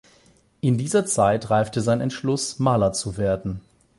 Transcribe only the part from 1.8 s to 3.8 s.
sein Entschluss, Maler zu werden.